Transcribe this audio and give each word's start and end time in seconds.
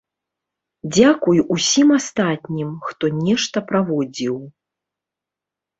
Дзякуй 0.95 1.43
усім 1.57 1.93
астатнім, 1.99 2.71
хто 2.89 3.05
нешта 3.23 3.57
праводзіў. 3.71 4.35